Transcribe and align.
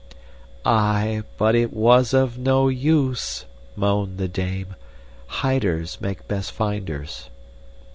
"Aye, 0.65 1.21
but 1.37 1.53
it 1.53 1.71
was 1.71 2.11
of 2.11 2.35
no 2.35 2.69
use," 2.69 3.45
moaned 3.75 4.17
the 4.17 4.27
dame. 4.27 4.73
"'HIDERS 5.27 6.01
make 6.01 6.27
best 6.27 6.53
finders. 6.53 7.29